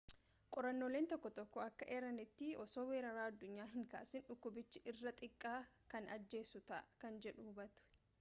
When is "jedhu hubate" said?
7.27-7.87